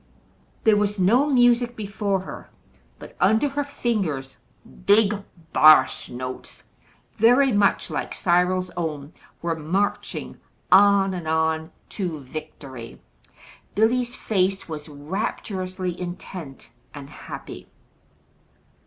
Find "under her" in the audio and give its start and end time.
3.21-3.63